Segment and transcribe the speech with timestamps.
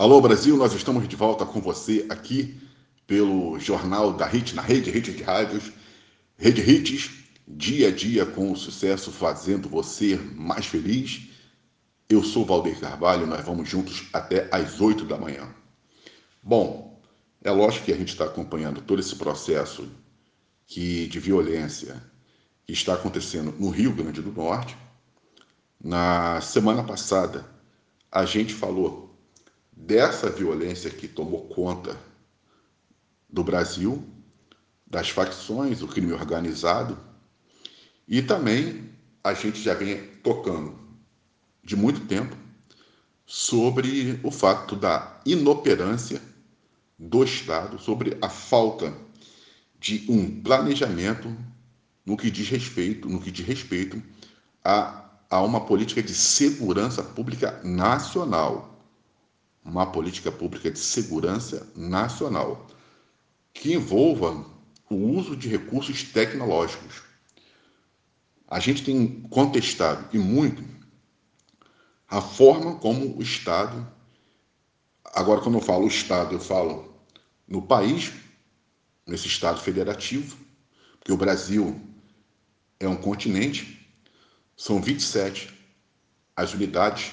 [0.00, 2.58] Alô Brasil, nós estamos de volta com você aqui
[3.06, 5.72] pelo Jornal da Hit, na rede Hit de Rádios,
[6.38, 7.10] Rede Hits,
[7.46, 11.28] dia a dia com sucesso, fazendo você mais feliz.
[12.08, 15.54] Eu sou Valdir Carvalho, nós vamos juntos até às 8 da manhã.
[16.42, 16.98] Bom,
[17.44, 19.86] é lógico que a gente está acompanhando todo esse processo
[20.66, 22.02] que, de violência
[22.64, 24.74] que está acontecendo no Rio Grande do Norte.
[25.78, 27.44] Na semana passada,
[28.10, 29.09] a gente falou
[29.72, 31.96] dessa violência que tomou conta
[33.28, 34.04] do Brasil,
[34.86, 36.98] das facções, o crime organizado,
[38.06, 38.90] e também
[39.22, 40.78] a gente já vem tocando
[41.62, 42.36] de muito tempo
[43.24, 46.20] sobre o fato da inoperância
[46.98, 48.92] do Estado, sobre a falta
[49.78, 51.34] de um planejamento
[52.04, 54.02] no que diz respeito, no que diz respeito
[54.64, 58.69] a, a uma política de segurança pública nacional
[59.64, 62.66] uma política pública de segurança nacional
[63.52, 64.44] que envolva
[64.88, 67.02] o uso de recursos tecnológicos.
[68.48, 70.64] A gente tem contestado e muito
[72.08, 73.86] a forma como o Estado,
[75.04, 76.92] agora quando eu falo Estado, eu falo
[77.46, 78.12] no país,
[79.06, 80.36] nesse Estado federativo,
[80.98, 81.80] porque o Brasil
[82.80, 83.88] é um continente,
[84.56, 85.56] são 27
[86.34, 87.12] as unidades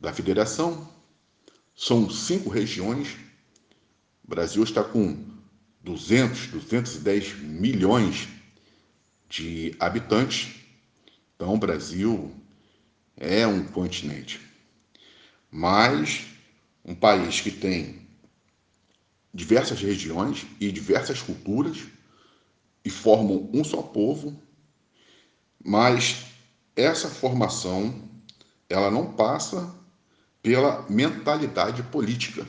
[0.00, 0.88] da federação,
[1.74, 3.16] são cinco regiões.
[4.24, 5.24] O Brasil está com
[5.82, 8.28] 200, 210 milhões
[9.28, 10.54] de habitantes.
[11.34, 12.32] Então, o Brasil
[13.16, 14.40] é um continente.
[15.50, 16.26] Mas
[16.84, 18.06] um país que tem
[19.32, 21.78] diversas regiões e diversas culturas
[22.84, 24.40] e formam um só povo,
[25.64, 26.26] mas
[26.76, 28.08] essa formação
[28.68, 29.74] ela não passa
[30.44, 32.46] pela mentalidade política.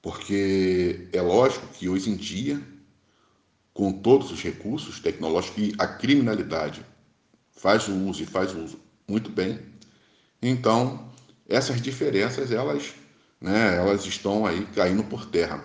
[0.00, 2.62] Porque é lógico que hoje em dia,
[3.74, 6.86] com todos os recursos tecnológicos a criminalidade
[7.50, 8.78] faz o uso e faz o uso
[9.08, 9.58] muito bem,
[10.40, 11.10] então
[11.48, 12.94] essas diferenças elas,
[13.40, 15.64] né, elas estão aí caindo por terra.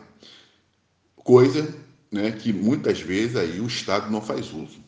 [1.15, 1.75] Coisa
[2.11, 4.79] né, que muitas vezes aí o Estado não faz uso.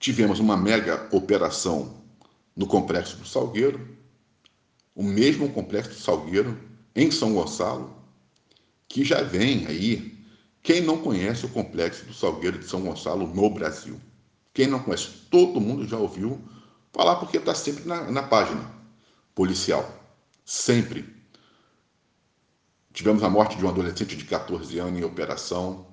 [0.00, 2.02] Tivemos uma mega operação
[2.56, 3.97] no Complexo do Salgueiro,
[4.98, 6.58] o mesmo complexo Salgueiro,
[6.92, 7.96] em São Gonçalo,
[8.88, 10.18] que já vem aí.
[10.60, 14.00] Quem não conhece o complexo do Salgueiro de São Gonçalo no Brasil?
[14.52, 15.06] Quem não conhece?
[15.30, 16.42] Todo mundo já ouviu
[16.92, 18.74] falar porque está sempre na, na página
[19.36, 19.88] policial.
[20.44, 21.06] Sempre.
[22.92, 25.86] Tivemos a morte de um adolescente de 14 anos em operação.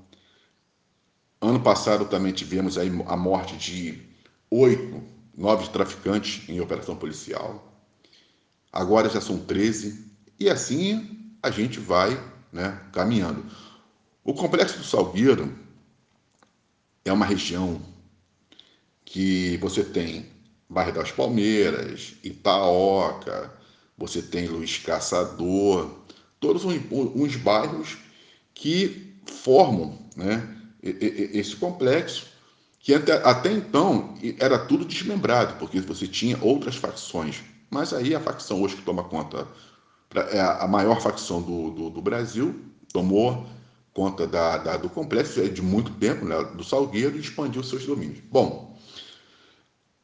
[1.40, 4.02] Ano passado também tivemos aí a morte de
[4.50, 5.04] oito
[5.38, 7.75] novos traficantes em operação policial
[8.76, 10.06] agora já são 13,
[10.38, 12.22] e assim a gente vai
[12.52, 13.46] né, caminhando.
[14.22, 15.58] O Complexo do Salgueiro
[17.06, 17.82] é uma região
[19.06, 20.26] que você tem
[20.68, 23.54] Bairro das Palmeiras, Itaoca,
[23.98, 25.90] você tem Luiz Caçador,
[26.40, 27.98] todos uns, bairros
[28.54, 32.28] que formam né, esse complexo,
[32.80, 38.20] que até, até então era tudo desmembrado, porque você tinha outras facções mas aí a
[38.20, 39.48] facção hoje que toma conta,
[40.32, 42.56] é a maior facção do, do, do Brasil,
[42.94, 43.46] tomou
[43.94, 47.86] conta da, da, do complexo é de muito tempo, né, do Salgueiro, e expandiu seus
[47.86, 48.20] domínios.
[48.30, 48.78] Bom,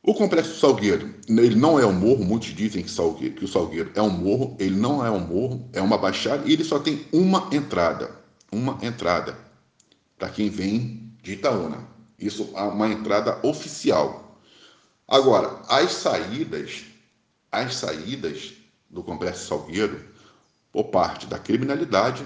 [0.02, 3.48] o complexo do Salgueiro, ele não é um morro, muitos dizem que, Salgueiro, que o
[3.48, 6.80] Salgueiro é um morro, ele não é um morro, é uma baixada, e ele só
[6.80, 8.12] tem uma entrada,
[8.52, 9.38] uma entrada,
[10.18, 11.86] para quem vem de Itaúna.
[12.18, 14.40] Isso é uma entrada oficial.
[15.08, 16.86] Agora, as saídas
[17.52, 18.54] as saídas
[18.90, 20.04] do Complexo Salgueiro
[20.72, 22.26] por parte da criminalidade,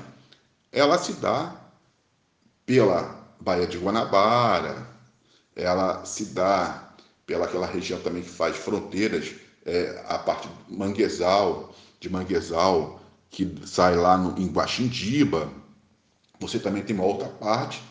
[0.72, 1.56] ela se dá
[2.66, 4.88] pela Baía de Guanabara,
[5.56, 6.94] ela se dá
[7.25, 9.34] pela aquela região também que faz fronteiras,
[9.66, 15.50] é, a parte de Manguezal, de Manguezal, que sai lá no, em Guaxindiba.
[16.39, 17.81] Você também tem uma outra parte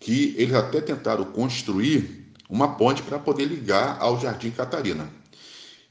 [0.00, 5.08] que eles até tentaram construir uma ponte para poder ligar ao Jardim Catarina.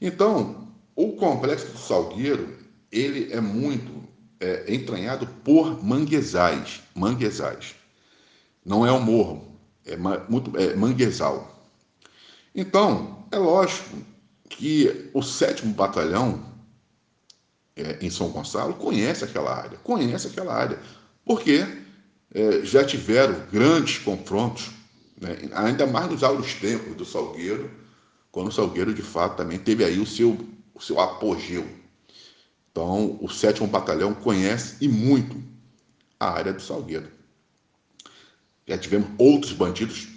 [0.00, 2.56] Então, o complexo do Salgueiro,
[2.90, 4.08] ele é muito
[4.38, 7.74] é, entranhado por manguezais, manguezais.
[8.64, 11.66] Não é um morro, é, muito, é manguezal.
[12.54, 13.96] Então, é lógico
[14.48, 16.44] que o sétimo batalhão
[17.74, 20.78] é, em São Gonçalo conhece aquela área, conhece aquela área,
[21.24, 21.64] porque
[22.34, 24.70] é, já tiveram grandes confrontos,
[25.20, 27.70] né, ainda mais nos áureos tempos do Salgueiro,
[28.30, 30.36] quando o Salgueiro de fato também teve aí o seu
[30.74, 31.68] o seu apogeu.
[32.70, 35.42] Então, o sétimo batalhão conhece e muito
[36.18, 37.10] a área do Salgueiro.
[38.66, 40.08] Já tivemos outros bandidos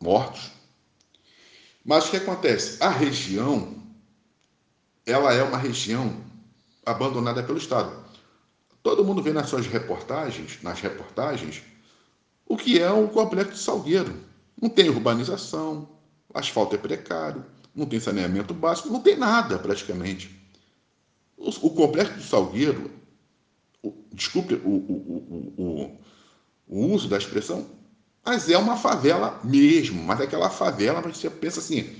[0.00, 0.50] mortos.
[1.84, 2.82] Mas o que acontece?
[2.82, 3.82] A região,
[5.04, 6.24] ela é uma região
[6.84, 8.04] abandonada pelo Estado.
[8.82, 11.62] Todo mundo vê nas suas reportagens, nas reportagens,
[12.46, 14.14] o que é o complexo de Salgueiro.
[14.60, 15.88] Não tem urbanização,
[16.32, 17.44] asfalto é precário,
[17.76, 20.34] não tem saneamento básico, não tem nada praticamente.
[21.36, 22.90] O, o complexo do Salgueiro,
[23.82, 26.00] o, desculpe o, o,
[26.66, 27.66] o, uso da expressão,
[28.24, 31.94] mas é uma favela mesmo, mas é aquela favela, mas você pensa assim,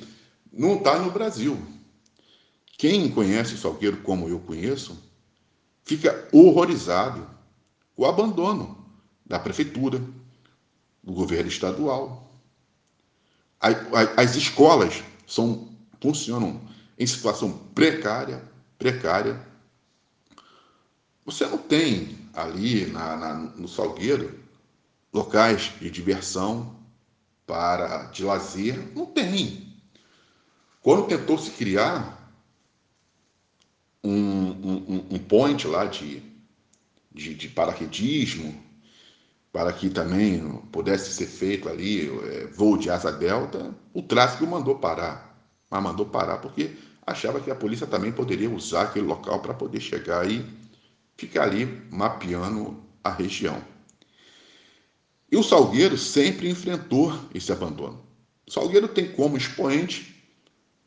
[0.50, 1.60] não está no Brasil.
[2.78, 4.98] Quem conhece o Salgueiro como eu conheço,
[5.84, 7.28] fica horrorizado
[7.94, 8.84] com o abandono
[9.26, 10.00] da prefeitura,
[11.02, 12.22] do governo estadual.
[14.16, 15.68] As escolas são,
[16.00, 16.60] funcionam
[16.98, 18.42] em situação precária,
[18.78, 19.46] precária.
[21.24, 24.38] Você não tem ali na, na, no Salgueiro
[25.12, 26.76] locais de diversão
[27.46, 29.74] para de lazer, não tem.
[30.82, 32.32] Quando tentou se criar
[34.02, 36.22] um, um, um point lá de,
[37.12, 38.62] de, de paraquedismo,
[39.56, 40.38] para que também
[40.70, 45.34] pudesse ser feito ali é, voo de asa delta, o tráfego mandou parar.
[45.70, 46.76] Mas mandou parar porque
[47.06, 50.44] achava que a polícia também poderia usar aquele local para poder chegar e
[51.16, 53.64] ficar ali mapeando a região.
[55.32, 58.04] E o Salgueiro sempre enfrentou esse abandono.
[58.46, 60.22] O Salgueiro tem como expoente,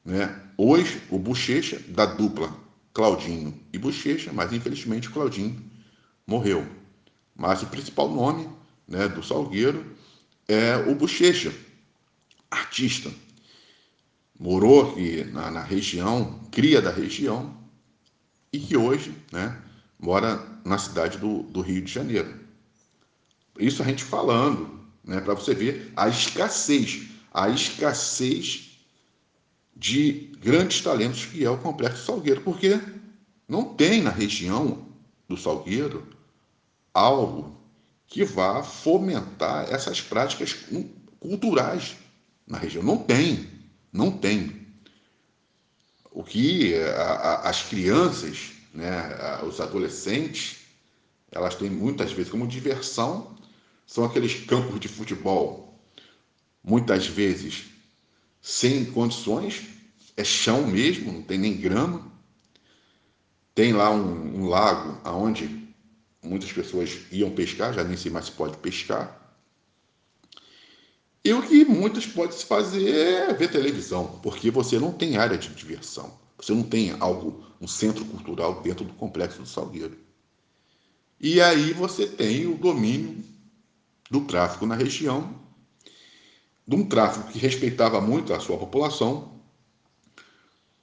[0.06, 2.56] né, hoje, o Bochecha, da dupla
[2.94, 5.60] Claudinho e Bochecha, mas infelizmente Claudinho
[6.28, 6.68] morreu.
[7.36, 8.59] Mas o principal nome
[8.90, 9.86] né, do Salgueiro,
[10.48, 11.54] é o Bochecha,
[12.50, 13.12] artista.
[14.38, 17.56] Morou aqui na, na, região, cria da região,
[18.52, 19.62] e que hoje né,
[20.00, 22.40] mora na cidade do, do Rio de Janeiro.
[23.60, 28.80] Isso a gente falando, né, para você ver a escassez, a escassez
[29.76, 32.80] de grandes talentos que é o Complexo Salgueiro, porque
[33.48, 34.88] não tem na região
[35.28, 36.08] do Salgueiro
[36.94, 37.59] algo
[38.10, 40.56] que vá fomentar essas práticas
[41.20, 41.96] culturais
[42.46, 42.84] na região.
[42.84, 43.48] Não tem,
[43.94, 44.68] não tem.
[46.12, 50.58] O que a, a, as crianças, né, a, os adolescentes,
[51.32, 53.38] elas têm muitas vezes como diversão
[53.86, 55.80] são aqueles campos de futebol,
[56.64, 57.66] muitas vezes
[58.42, 59.68] sem condições,
[60.18, 62.12] é chão mesmo, não tem nem grama.
[63.54, 65.69] Tem lá um, um lago aonde
[66.22, 69.20] muitas pessoas iam pescar, já nem sei mais se pode pescar.
[71.24, 75.38] E o que muitas podem se fazer é ver televisão, porque você não tem área
[75.38, 76.18] de diversão.
[76.38, 79.98] Você não tem algo, um centro cultural dentro do complexo do Salgueiro.
[81.20, 83.22] E aí você tem o domínio
[84.10, 85.38] do tráfico na região,
[86.66, 89.42] de um tráfico que respeitava muito a sua população,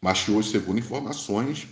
[0.01, 1.67] mas que hoje, segundo informações,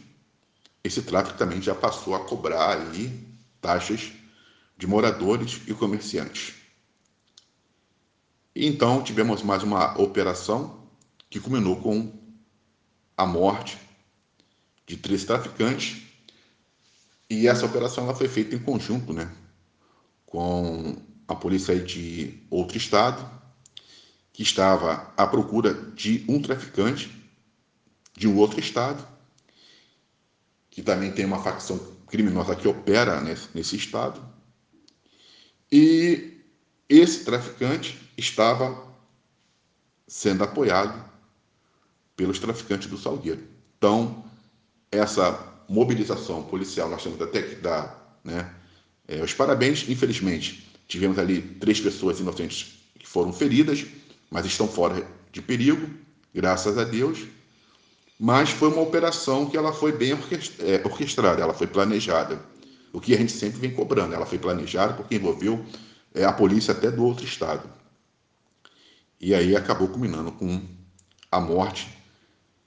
[0.82, 3.33] esse tráfico também já passou a cobrar aí
[3.64, 4.12] taxas
[4.76, 6.52] de moradores e comerciantes.
[8.54, 10.86] então tivemos mais uma operação
[11.30, 12.12] que culminou com
[13.16, 13.78] a morte
[14.86, 16.02] de três traficantes
[17.30, 19.34] e essa operação ela foi feita em conjunto, né,
[20.26, 20.94] com
[21.26, 23.26] a polícia de outro estado
[24.30, 27.10] que estava à procura de um traficante
[28.14, 29.02] de um outro estado
[30.70, 34.22] que também tem uma facção criminosa que opera nesse, nesse estado.
[35.72, 36.38] E
[36.88, 38.86] esse traficante estava
[40.06, 41.04] sendo apoiado
[42.14, 43.42] pelos traficantes do Salgueiro.
[43.76, 44.24] Então,
[44.92, 45.36] essa
[45.68, 48.48] mobilização policial, nós temos até que dar né,
[49.08, 49.88] é, os parabéns.
[49.88, 53.84] Infelizmente, tivemos ali três pessoas inocentes que foram feridas,
[54.30, 55.90] mas estão fora de perigo,
[56.32, 57.26] graças a Deus
[58.18, 62.40] mas foi uma operação que ela foi bem é, orquestrada, ela foi planejada.
[62.92, 65.64] O que a gente sempre vem cobrando, ela foi planejada porque envolveu
[66.14, 67.68] é, a polícia até do outro estado.
[69.20, 70.62] E aí acabou culminando com
[71.30, 71.88] a morte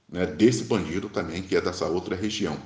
[0.08, 2.58] né, desse bandido também, que é dessa outra região.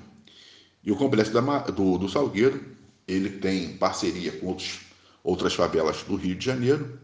[0.82, 2.64] E o complexo da, do, do Salgueiro,
[3.06, 4.80] ele tem parceria com outros,
[5.22, 6.98] outras favelas do Rio de Janeiro,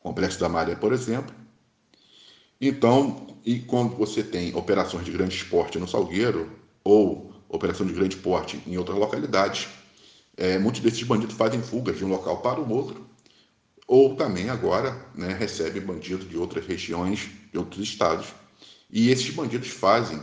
[0.00, 1.34] Complexo da Maré, por exemplo,
[2.60, 6.50] então, e quando você tem operações de grande esporte no Salgueiro
[6.82, 9.68] ou operação de grande porte em outras localidades,
[10.36, 13.06] é, muitos desses bandidos fazem fugas de um local para o outro,
[13.86, 15.38] ou também agora né,
[15.84, 18.26] bandidos de outras regiões, de outros estados.
[18.90, 20.20] E esses bandidos fazem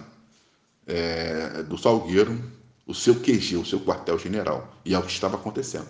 [0.86, 2.39] é, do Salgueiro
[2.86, 4.75] o seu QG, o seu quartel-general.
[4.86, 5.88] E é o que estava acontecendo.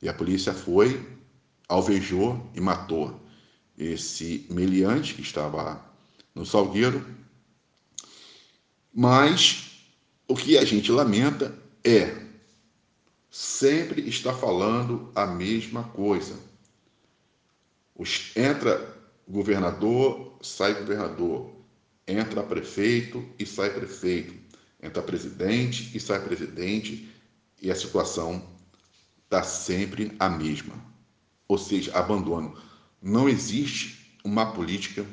[0.00, 1.06] E a polícia foi,
[1.68, 3.20] alvejou e matou
[3.76, 5.84] esse meliante que estava
[6.34, 7.04] no Salgueiro.
[8.92, 9.72] Mas
[10.28, 12.22] o que a gente lamenta é
[13.30, 16.38] sempre estar falando a mesma coisa.
[17.94, 18.94] Os, entra
[19.26, 21.50] governador, sai governador.
[22.06, 24.34] Entra prefeito e sai prefeito.
[24.82, 27.08] Entra presidente e sai presidente.
[27.60, 28.46] E a situação
[29.24, 30.74] está sempre a mesma.
[31.48, 32.56] Ou seja, abandono.
[33.02, 35.04] Não existe uma política,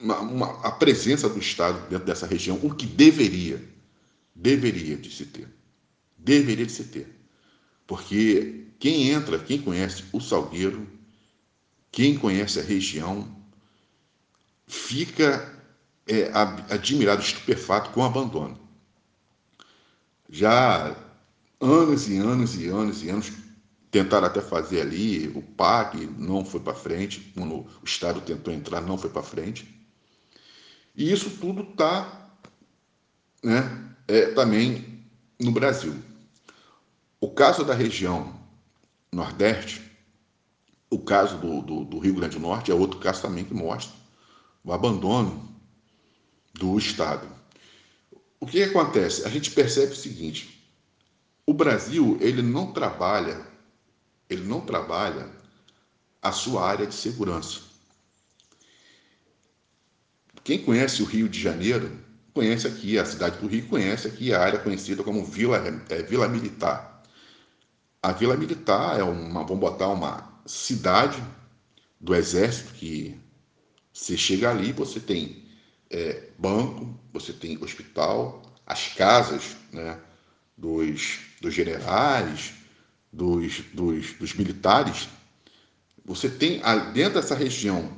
[0.00, 3.62] uma, uma, a presença do Estado dentro dessa região, o que deveria,
[4.34, 5.48] deveria de se ter.
[6.16, 7.06] Deveria de se ter.
[7.86, 10.88] Porque quem entra, quem conhece o Salgueiro,
[11.90, 13.36] quem conhece a região,
[14.66, 15.62] fica
[16.06, 16.30] é,
[16.70, 18.58] admirado, estupefato com o abandono.
[20.30, 20.96] Já
[21.60, 23.30] anos e anos e anos e anos
[23.92, 28.98] tentaram até fazer ali o PAC, não foi para frente, o Estado tentou entrar, não
[28.98, 29.80] foi para frente.
[30.96, 32.28] E isso tudo está
[33.44, 35.04] né, é, também
[35.40, 35.94] no Brasil.
[37.20, 38.40] O caso da região
[39.12, 39.92] Nordeste
[40.92, 43.96] o caso do, do, do, Rio Grande do Norte é outro caso também que mostra
[44.62, 45.50] o abandono
[46.52, 47.26] do Estado.
[48.38, 49.24] O que, que acontece?
[49.24, 50.70] A gente percebe o seguinte:
[51.46, 53.40] o Brasil ele não trabalha,
[54.32, 55.28] ele não trabalha
[56.20, 57.60] a sua área de segurança.
[60.44, 61.90] Quem conhece o Rio de Janeiro
[62.32, 66.28] conhece aqui a cidade do Rio, conhece aqui a área conhecida como Vila, é, Vila
[66.28, 67.02] Militar.
[68.02, 71.22] A Vila Militar é uma, vamos botar uma cidade
[72.00, 73.16] do exército que
[73.92, 75.44] você chega ali, você tem
[75.90, 80.00] é, banco, você tem hospital, as casas né,
[80.56, 82.54] dos, dos generais,
[83.12, 85.08] dos, dos, dos militares.
[86.04, 86.60] Você tem,
[86.92, 87.92] dentro dessa região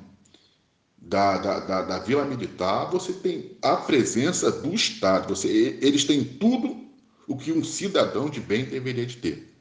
[0.97, 5.35] da, da, da, da, Vila Militar, você tem a presença do Estado.
[5.35, 6.85] Você, eles têm tudo
[7.27, 9.55] o que um cidadão de bem deveria de ter.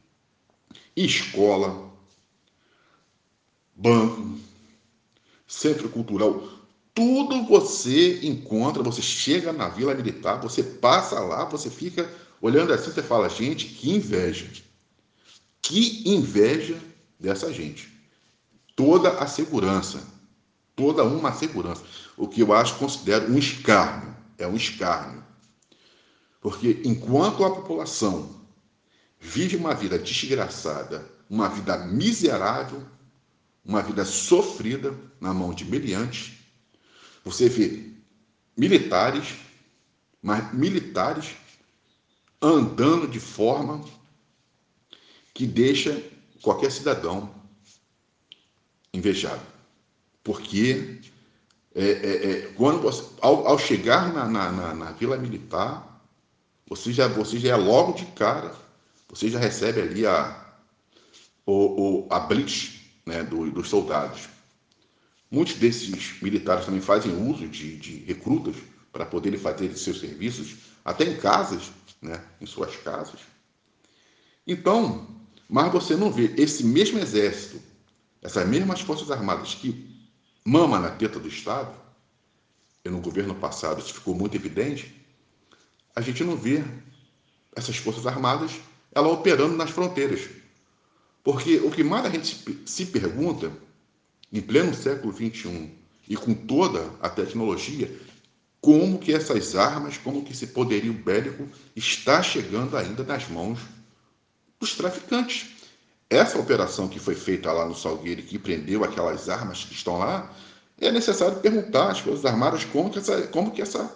[0.96, 1.92] Escola,
[3.76, 4.38] banco,
[5.48, 6.48] centro cultural,
[6.94, 12.10] tudo você encontra, você chega na Vila Militar, você passa lá, você fica
[12.42, 14.63] olhando assim, você fala, gente, que inveja.
[15.64, 16.78] Que inveja
[17.20, 17.92] dessa gente.
[18.76, 20.04] Toda a segurança,
[20.76, 21.84] toda uma segurança.
[22.18, 25.24] O que eu acho, considero um escárnio, é um escárnio.
[26.42, 28.44] Porque enquanto a população
[29.18, 32.84] vive uma vida desgraçada, uma vida miserável,
[33.64, 36.34] uma vida sofrida na mão de meliantes.
[37.24, 37.90] Você vê
[38.58, 39.36] militares,
[40.22, 41.36] mas militares
[42.42, 43.82] andando de forma
[45.34, 46.02] que deixa
[46.42, 47.34] qualquer cidadão
[48.94, 49.42] invejado.
[50.24, 51.02] Porque
[51.74, 56.02] é, é, é, quando você, ao, ao chegar na, na, na, na, vila militar,
[56.68, 58.54] você já, você já é logo de cara,
[59.10, 60.54] você já recebe ali a,
[61.46, 64.30] o, o, a blitz né, do, dos soldados.
[65.32, 68.56] Muitos desses militares também fazem uso de, de recrutas
[68.92, 73.20] para poderem fazer seus serviços, até em casas, né, em suas casas.
[74.46, 75.08] Então,
[75.54, 77.62] mas você não vê esse mesmo exército,
[78.24, 79.88] essas mesmas forças armadas que
[80.44, 81.72] mama na teta do Estado,
[82.84, 85.00] e no governo passado isso ficou muito evidente,
[85.96, 86.64] a gente não vê
[87.56, 88.54] essas forças armadas
[88.92, 90.28] ela operando nas fronteiras.
[91.24, 93.52] Porque o que mais a gente se pergunta,
[94.32, 95.70] em pleno século XXI,
[96.10, 97.96] e com toda a tecnologia,
[98.60, 103.60] como que essas armas, como que esse poderio bélico está chegando ainda nas mãos
[104.64, 105.48] dos traficantes.
[106.10, 110.34] Essa operação que foi feita lá no Salgueiro, que prendeu aquelas armas que estão lá,
[110.80, 113.94] é necessário perguntar às Forças Armadas como que, essa, como que, essa,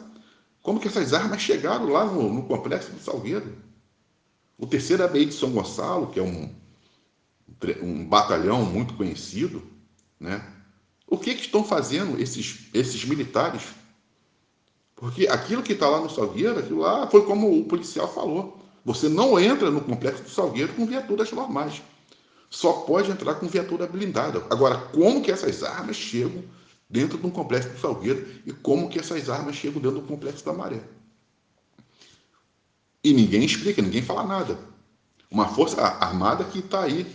[0.61, 3.57] como que essas armas chegaram lá no, no complexo do Salgueiro.
[4.57, 6.53] O terceiro ABI de São Gonçalo, que é um,
[7.81, 9.63] um batalhão muito conhecido,
[10.19, 10.43] né?
[11.07, 13.63] O que, que estão fazendo esses, esses militares?
[14.95, 18.56] Porque aquilo que está lá no Salgueiro, aquilo lá foi como o policial falou.
[18.87, 21.81] Você não entra no complexo do Salgueiro com viaturas normais.
[22.49, 24.41] Só pode entrar com viatura blindada.
[24.49, 26.41] Agora, como que essas armas chegam
[26.89, 30.53] dentro do complexo do Salgueiro e como que essas armas chegam dentro do complexo da
[30.53, 30.79] Maré?
[33.03, 34.57] E ninguém explica, ninguém fala nada.
[35.29, 37.05] Uma força armada que está aí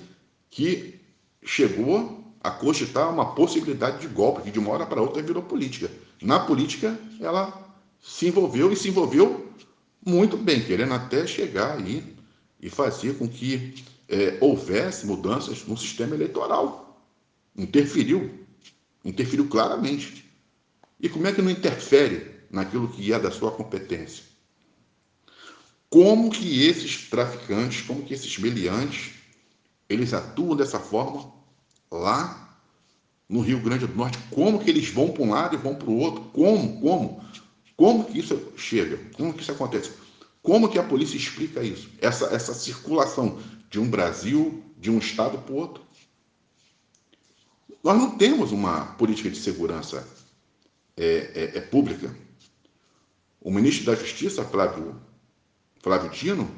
[0.51, 1.01] que
[1.43, 5.91] chegou a cogitar uma possibilidade de golpe, que de uma hora para outra virou política.
[6.21, 9.42] Na política, ela se envolveu e se envolveu
[10.05, 12.17] muito bem, querendo até chegar aí
[12.61, 13.75] e fazer com que
[14.09, 17.07] é, houvesse mudanças no sistema eleitoral.
[17.57, 18.47] Interferiu,
[19.05, 20.31] interferiu claramente.
[21.01, 24.25] E como é que não interfere naquilo que é da sua competência?
[25.89, 29.13] Como que esses traficantes, como que esses meliantes,
[29.89, 31.31] eles atuam dessa forma
[31.91, 32.59] lá
[33.29, 34.19] no Rio Grande do Norte?
[34.31, 36.23] Como que eles vão para um lado e vão para o outro?
[36.33, 36.81] Como?
[36.81, 37.25] Como?
[37.83, 38.97] Como que isso chega?
[39.17, 39.93] Como que isso acontece?
[40.41, 41.91] Como que a polícia explica isso?
[42.01, 45.83] Essa, essa circulação de um Brasil, de um Estado para o outro.
[47.83, 50.07] Nós não temos uma política de segurança
[50.97, 52.17] é, é, é pública.
[53.41, 55.03] O ministro da Justiça, Flávio
[55.83, 56.49] Flávio Dino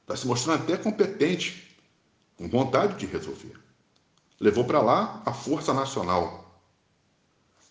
[0.00, 1.76] está se mostrando até competente,
[2.38, 3.60] com vontade de resolver.
[4.40, 6.62] Levou para lá a Força Nacional.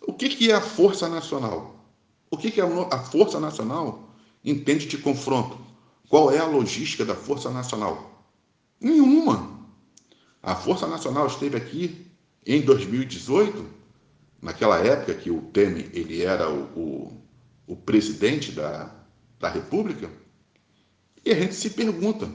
[0.01, 1.80] O que, que é a Força Nacional?
[2.31, 4.09] O que, que a Força Nacional
[4.43, 5.57] entende de confronto?
[6.07, 8.25] Qual é a logística da Força Nacional?
[8.79, 9.67] Nenhuma.
[10.41, 12.07] A Força Nacional esteve aqui
[12.45, 13.65] em 2018,
[14.41, 17.21] naquela época que o Temer ele era o, o,
[17.67, 18.89] o presidente da,
[19.39, 20.09] da República,
[21.23, 22.27] e a gente se pergunta,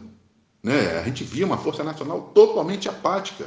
[0.62, 0.98] né?
[0.98, 3.46] A gente via uma Força Nacional totalmente apática,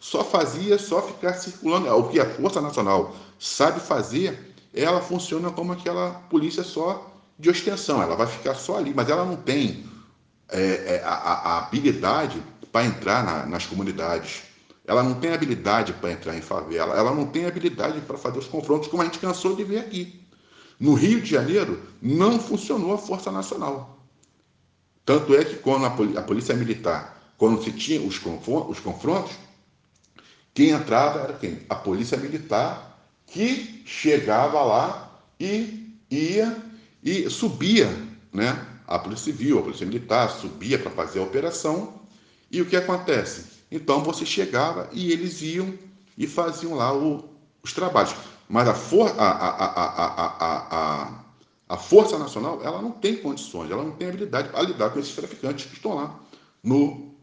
[0.00, 1.88] só fazia, só ficar circulando.
[1.88, 8.02] O que a Força Nacional sabe fazer, ela funciona como aquela polícia só de ostensão,
[8.02, 9.84] ela vai ficar só ali, mas ela não tem
[10.48, 14.42] é, é, a, a, habilidade para entrar na, nas comunidades.
[14.86, 18.46] Ela não tem habilidade para entrar em favela, ela não tem habilidade para fazer os
[18.46, 20.20] confrontos, como a gente cansou de ver aqui.
[20.78, 23.98] No Rio de Janeiro, não funcionou a Força Nacional.
[25.04, 28.20] Tanto é que quando a, Polícia Militar, quando se tinha os,
[28.68, 29.32] os confrontos,
[30.54, 31.60] quem entrava era quem?
[31.68, 32.89] A Polícia Militar,
[33.30, 36.56] que chegava lá e ia
[37.02, 37.88] e subia,
[38.32, 38.66] né?
[38.86, 41.94] A Polícia Civil, a Polícia Militar subia para fazer a operação.
[42.50, 43.60] E o que acontece?
[43.70, 45.72] Então você chegava e eles iam
[46.18, 47.24] e faziam lá o,
[47.62, 48.14] os trabalhos.
[48.48, 49.66] Mas a, for, a, a,
[50.48, 51.24] a,
[51.68, 55.14] a, Força Nacional ela não tem condições, ela não tem habilidade para lidar com esses
[55.14, 56.18] traficantes que estão lá
[56.64, 57.14] no,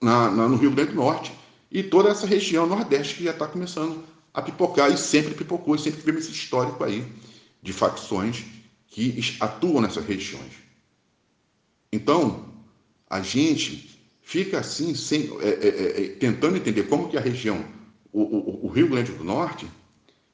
[0.00, 1.32] na, na, no Rio Grande do Norte
[1.70, 4.02] e toda essa região nordeste que já está começando
[4.32, 7.06] a pipocar e sempre pipocou, e sempre tivemos esse histórico aí
[7.62, 8.44] de facções
[8.86, 10.52] que atuam nessas regiões.
[11.92, 12.48] Então,
[13.08, 17.64] a gente fica assim, sem, é, é, é, tentando entender como que a região,
[18.12, 19.68] o, o, o Rio Grande do Norte,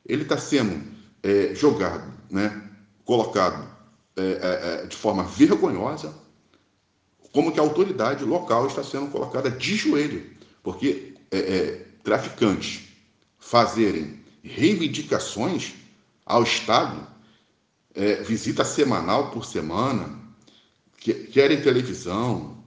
[0.07, 0.83] ele está sendo
[1.23, 2.71] é, jogado, né,
[3.05, 3.69] colocado
[4.17, 6.15] é, é, é, de forma vergonhosa,
[7.33, 10.31] como que a autoridade local está sendo colocada de joelho,
[10.63, 12.88] porque é, é, traficantes
[13.49, 15.73] fazerem reivindicações
[16.27, 17.07] ao Estado,
[18.27, 20.19] visita semanal por semana,
[20.99, 22.63] que, querem televisão,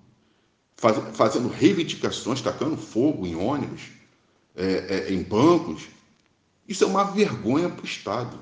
[0.76, 3.82] faz, fazendo reivindicações, tacando fogo em ônibus,
[5.08, 5.84] em bancos,
[6.67, 8.39] isso é uma vergonha para o Estado.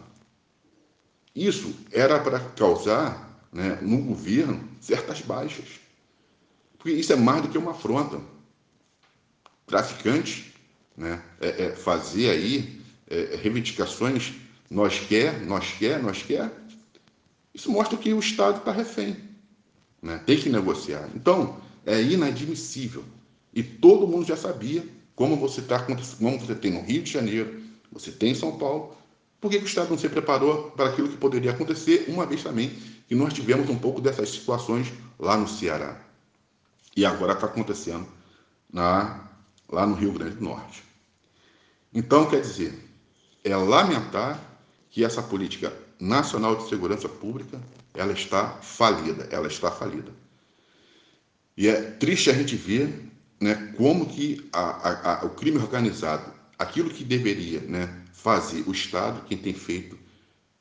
[1.35, 5.67] Isso era para causar né, no governo certas baixas.
[6.77, 8.21] Porque isso é mais do que uma afronta.
[9.67, 10.48] Traficantes
[10.99, 14.33] né, é, é fazer aí é, reivindicações,
[14.69, 16.51] nós quer, nós quer, nós quer,
[17.53, 19.17] isso mostra que o Estado está refém.
[20.01, 20.21] Né?
[20.25, 21.09] Tem que negociar.
[21.15, 23.03] Então, é inadmissível.
[23.53, 24.85] E todo mundo já sabia
[25.15, 28.95] como você, tá, como você tem no Rio de Janeiro, você tem em São Paulo.
[29.41, 32.43] Por que, que o Estado não se preparou para aquilo que poderia acontecer, uma vez
[32.43, 32.71] também
[33.07, 35.99] que nós tivemos um pouco dessas situações lá no Ceará?
[36.95, 38.05] E agora está acontecendo
[38.71, 39.27] na,
[39.67, 40.88] lá no Rio Grande do Norte.
[41.93, 42.73] Então, quer dizer,
[43.43, 44.39] é lamentar
[44.89, 47.59] que essa política nacional de segurança pública
[47.93, 50.11] ela está falida, ela está falida.
[51.57, 56.31] E é triste a gente ver né, como que a, a, a, o crime organizado
[56.57, 59.97] aquilo que deveria né, fazer o Estado, quem tem feito,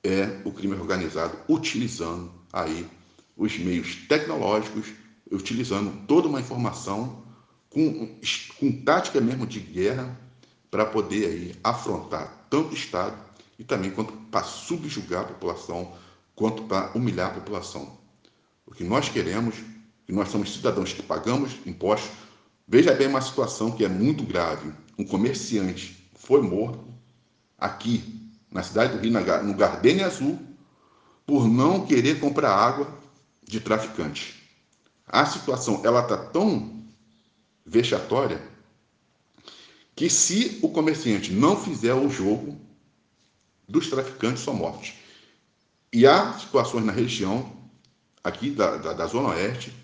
[0.03, 2.89] é o crime organizado, utilizando aí
[3.37, 4.87] os meios tecnológicos,
[5.31, 7.25] utilizando toda uma informação
[7.69, 8.19] com,
[8.59, 10.28] com tática mesmo de guerra
[10.71, 13.17] para poder aí afrontar tanto o Estado
[13.59, 15.93] e também quanto para subjugar a população,
[16.35, 17.99] quanto para humilhar a população.
[18.67, 19.57] O que nós queremos,
[20.07, 22.11] que nós somos cidadãos que pagamos impostos,
[22.67, 26.85] veja bem uma situação que é muito grave um comerciante foi morto
[27.57, 29.13] aqui, na cidade do Rio,
[29.45, 30.39] no Gardenia Azul,
[31.25, 32.89] por não querer comprar água
[33.47, 34.43] de traficante.
[35.07, 36.85] A situação ela está tão
[37.65, 38.43] vexatória
[39.99, 42.57] que se o comerciante não fizer o jogo,
[43.69, 44.93] dos traficantes são mortos.
[45.93, 47.53] E há situações na região
[48.23, 49.75] aqui da, da, da Zona Oeste,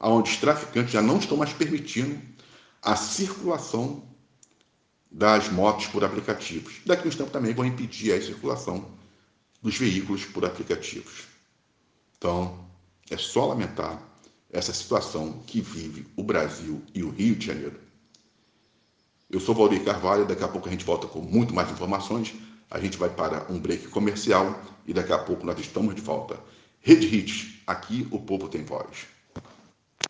[0.00, 2.20] onde os traficantes já não estão mais permitindo
[2.82, 4.02] a circulação
[5.08, 6.80] das motos por aplicativos.
[6.84, 8.90] Daqui a um tempo também vão impedir a circulação
[9.62, 11.28] dos veículos por aplicativos.
[12.18, 12.68] Então,
[13.08, 14.02] é só lamentar
[14.50, 17.89] essa situação que vive o Brasil e o Rio de Janeiro.
[19.32, 22.34] Eu sou Valdir Carvalho, daqui a pouco a gente volta com muito mais informações.
[22.68, 26.36] A gente vai para um break comercial e daqui a pouco nós estamos de volta.
[26.80, 29.06] Rede Hits, aqui o povo tem voz.